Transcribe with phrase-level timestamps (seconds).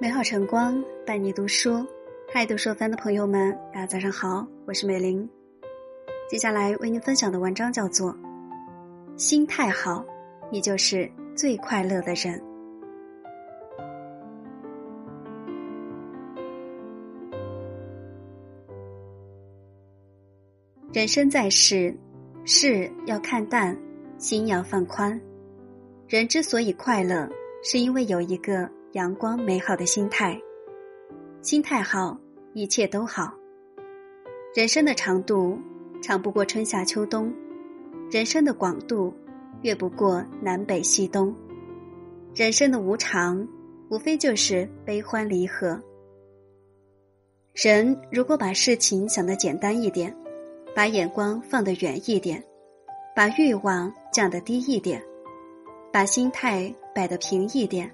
[0.00, 1.84] 美好晨光伴你读书，
[2.32, 5.28] 嗨，读书番的朋友们，大家早上好，我是美玲。
[6.30, 8.14] 接下来为您分享的文章叫做
[9.16, 10.06] 《心态好，
[10.52, 12.40] 你就是最快乐的人》。
[20.92, 21.92] 人生在世，
[22.44, 23.76] 事要看淡，
[24.16, 25.20] 心要放宽。
[26.06, 27.28] 人之所以快乐，
[27.64, 28.70] 是因为有一个。
[28.92, 30.40] 阳光美好的心态，
[31.42, 32.18] 心态好，
[32.54, 33.34] 一切都好。
[34.54, 35.58] 人生的长度
[36.02, 37.30] 长不过春夏秋冬，
[38.10, 39.12] 人生的广度
[39.60, 41.34] 越不过南北西东。
[42.34, 43.46] 人生的无常，
[43.90, 45.78] 无非就是悲欢离合。
[47.52, 50.16] 人如果把事情想得简单一点，
[50.74, 52.42] 把眼光放得远一点，
[53.14, 55.02] 把欲望降得低一点，
[55.92, 57.92] 把心态摆得平一点。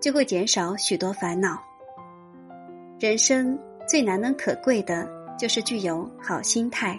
[0.00, 1.62] 就会减少许多烦恼。
[2.98, 6.98] 人生最难能可贵的就是具有好心态。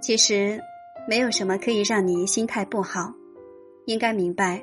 [0.00, 0.60] 其实，
[1.08, 3.12] 没有什么可以让你心态不好。
[3.86, 4.62] 应该明白，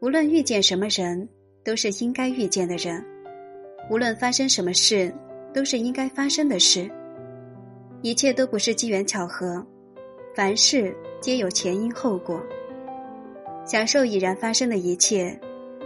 [0.00, 1.28] 无论遇见什么人，
[1.64, 3.02] 都是应该遇见的人；
[3.90, 5.12] 无论发生什么事，
[5.52, 6.90] 都是应该发生的事。
[8.02, 9.64] 一切都不是机缘巧合，
[10.34, 12.40] 凡事皆有前因后果。
[13.64, 15.38] 享受已然发生的一切。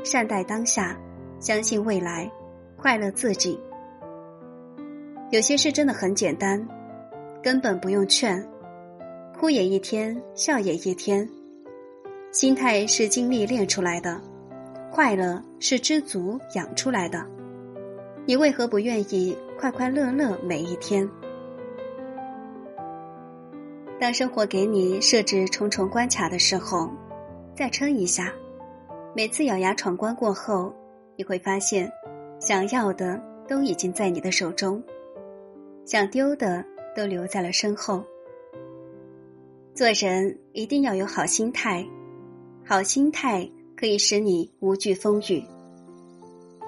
[0.04, 0.94] 善待当下，
[1.40, 2.30] 相信未来，
[2.76, 3.58] 快乐自己。
[5.30, 6.64] 有些事真的很简单，
[7.42, 8.46] 根本不用劝。
[9.36, 11.28] 哭也一天，笑也一天。
[12.30, 14.20] 心态是经历练出来的，
[14.92, 17.24] 快乐是知足养出来的。
[18.26, 21.08] 你为何不愿意快快乐乐每一天？
[23.98, 26.90] 当生活给你设置重重关卡的时候，
[27.56, 28.30] 再撑一下。
[29.16, 30.74] 每次咬牙闯关过后，
[31.14, 31.88] 你会发现，
[32.40, 34.82] 想要的都已经在你的手中，
[35.84, 36.64] 想丢的
[36.96, 38.02] 都留在了身后。
[39.72, 41.86] 做人一定要有好心态，
[42.64, 45.44] 好心态可以使你无惧风雨，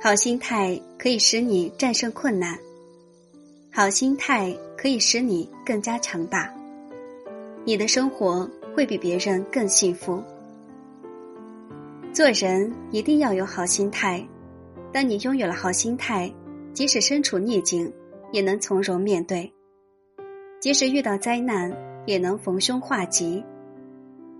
[0.00, 2.56] 好心态可以使你战胜困难，
[3.72, 6.54] 好心态可以使你更加强大，
[7.64, 10.22] 你的生活会比别人更幸福。
[12.16, 14.26] 做人一定要有好心态，
[14.90, 16.32] 当你拥有了好心态，
[16.72, 17.92] 即使身处逆境，
[18.32, 19.52] 也能从容面对；
[20.58, 21.70] 即使遇到灾难，
[22.06, 23.44] 也能逢凶化吉；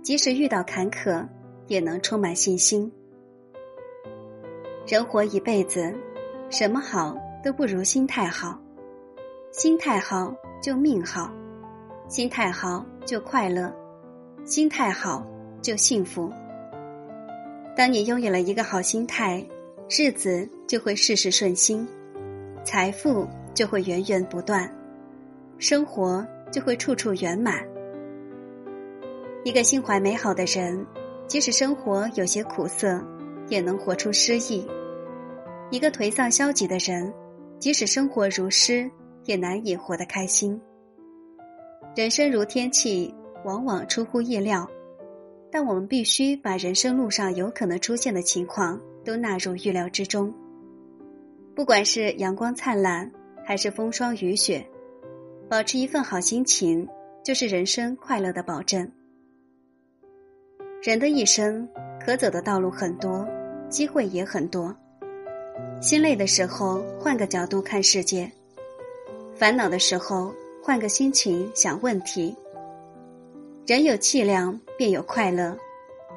[0.03, 1.29] 即使遇到坎坷，
[1.67, 2.91] 也能充满信心。
[4.87, 5.95] 人活一辈子，
[6.49, 8.59] 什么好都不如心态好，
[9.53, 11.31] 心态好就命好，
[12.09, 13.71] 心态好就快乐，
[14.47, 15.27] 心态好
[15.61, 16.33] 就幸福。
[17.77, 19.47] 当你拥有了一个好心态，
[19.91, 21.87] 日子就会事事顺心，
[22.65, 24.67] 财富就会源源不断，
[25.59, 27.63] 生活就会处处圆满。
[29.45, 30.87] 一个心怀美好的人，
[31.27, 32.99] 即使生活有些苦涩，
[33.51, 34.67] 也能活出诗意；
[35.71, 37.13] 一个颓丧消极的人，
[37.59, 38.91] 即使生活如诗，
[39.27, 40.59] 也难以活得开心。
[41.95, 44.67] 人生如天气，往往出乎意料。
[45.59, 50.31] 但我们必须把人生路上有可能出现的情况都纳入预料之中。
[51.55, 53.11] 不管是阳光灿烂，
[53.43, 54.63] 还是风霜雨雪，
[55.49, 56.87] 保持一份好心情，
[57.25, 58.93] 就是人生快乐的保证。
[60.83, 61.67] 人的一生，
[62.05, 63.27] 可走的道路很多，
[63.71, 64.77] 机会也很多。
[65.81, 68.31] 心累的时候，换个角度看世界；
[69.35, 72.37] 烦恼的时候，换个心情想问题。
[73.67, 75.59] 人有气量，便有快乐；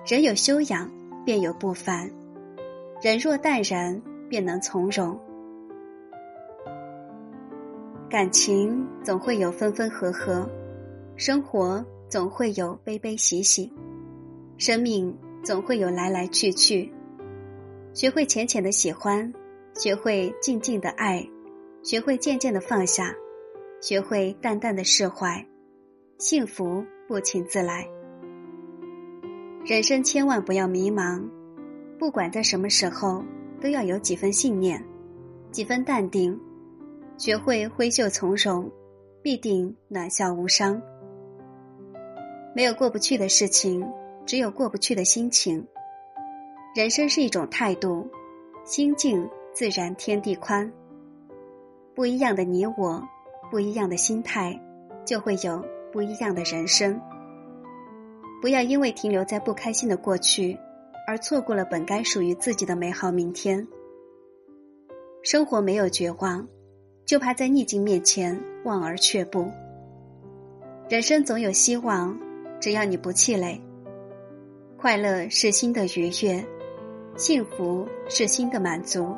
[0.05, 0.87] 人有修养，
[1.25, 2.07] 便有不凡；
[3.01, 3.99] 人若淡然，
[4.29, 5.19] 便能从容。
[8.07, 10.47] 感情总会有分分合合，
[11.15, 13.73] 生活总会有悲悲喜喜，
[14.59, 16.93] 生命总会有来来去去。
[17.95, 19.33] 学会浅浅的喜欢，
[19.73, 21.27] 学会静静的爱，
[21.81, 23.15] 学会渐渐的放下，
[23.81, 25.43] 学会淡淡的释怀，
[26.19, 26.85] 幸福。
[27.09, 27.89] 不请自来。
[29.65, 31.27] 人生千万不要迷茫，
[31.97, 33.25] 不管在什么时候，
[33.59, 34.79] 都要有几分信念，
[35.49, 36.39] 几分淡定，
[37.17, 38.71] 学会挥袖从容，
[39.23, 40.79] 必定暖笑无伤。
[42.55, 43.83] 没有过不去的事情，
[44.27, 45.65] 只有过不去的心情。
[46.75, 48.07] 人生是一种态度，
[48.63, 50.71] 心静自然天地宽。
[51.95, 53.03] 不一样的你我，
[53.49, 54.61] 不一样的心态，
[55.03, 55.65] 就会有。
[55.91, 56.99] 不一样的人生，
[58.41, 60.57] 不要因为停留在不开心的过去，
[61.07, 63.67] 而错过了本该属于自己的美好明天。
[65.23, 66.47] 生活没有绝望，
[67.05, 69.51] 就怕在逆境面前望而却步。
[70.87, 72.17] 人生总有希望，
[72.59, 73.59] 只要你不气馁。
[74.77, 76.43] 快乐是心的愉悦，
[77.17, 79.15] 幸福是心的满足。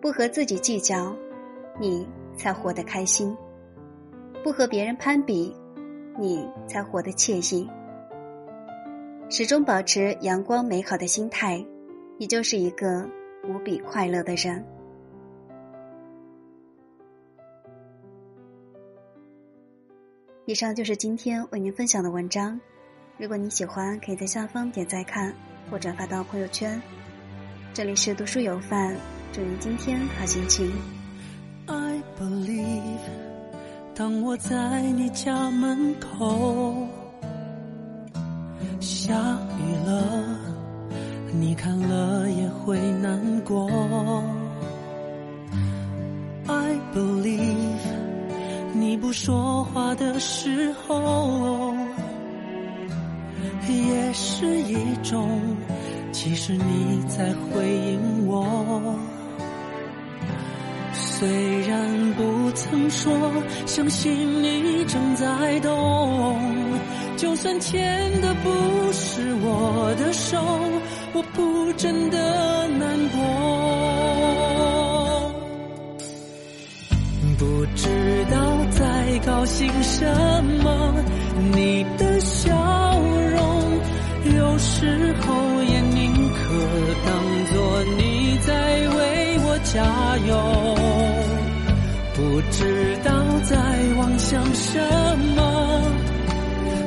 [0.00, 1.16] 不和自己计较，
[1.80, 2.06] 你
[2.36, 3.34] 才活得开心；
[4.46, 5.52] 不和别人攀比，
[6.20, 7.68] 你才活得惬意。
[9.28, 11.66] 始终保持阳光美好的心态，
[12.16, 13.04] 你就是一个
[13.42, 14.64] 无比快乐的人。
[20.44, 22.60] 以上就是今天为您分享的文章。
[23.18, 25.34] 如果你喜欢，可以在下方点赞看
[25.68, 26.80] 或转发到朋友圈。
[27.74, 28.96] 这里是读书有范，
[29.32, 30.70] 祝您今天好心情。
[31.66, 33.25] I believe，
[33.98, 36.86] 当我在你家门口。
[38.78, 39.14] 下
[39.58, 40.38] 雨了，
[41.32, 43.70] 你看了也会难过。
[46.46, 47.78] I believe，
[48.74, 51.74] 你不说话的时候，
[53.66, 55.40] 也是一种，
[56.12, 58.94] 其实你在回应我。
[61.18, 61.26] 虽
[61.62, 63.10] 然不曾说，
[63.64, 66.38] 相信你正在懂。
[67.16, 68.50] 就算牵的不
[68.92, 70.38] 是我的手，
[71.14, 73.18] 我不真的难过。
[77.38, 77.88] 不知
[78.30, 78.36] 道
[78.72, 80.04] 在高兴什
[80.62, 80.94] 么，
[81.54, 82.50] 你的笑
[83.32, 83.80] 容，
[84.36, 85.32] 有时候
[85.62, 86.36] 也宁可
[87.06, 87.14] 当
[87.46, 87.56] 作
[87.96, 88.52] 你在
[88.90, 89.80] 为我加
[90.28, 90.34] 油。
[92.16, 93.12] 不知道
[93.44, 93.56] 在
[93.98, 94.80] 妄想什
[95.36, 95.82] 么。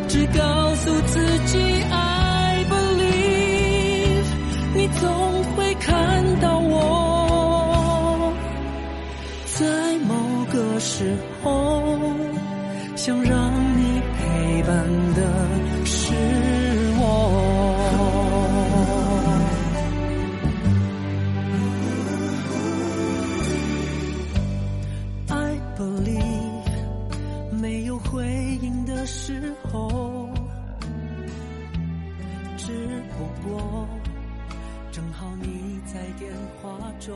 [0.07, 1.59] 只告诉自己
[1.91, 4.25] ，I believe，
[4.73, 8.33] 你总会看到我，
[9.55, 9.65] 在
[9.99, 10.15] 某
[10.51, 11.83] 个时候，
[12.95, 14.83] 想让你陪伴
[15.13, 15.21] 的
[15.85, 16.11] 是
[16.97, 17.05] 我。
[36.19, 37.15] 电话中。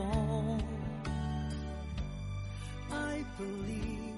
[2.90, 4.13] I believe。